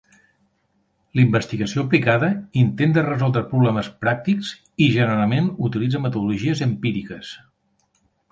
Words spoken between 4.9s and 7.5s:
generalment utilitza metodologies empíriques.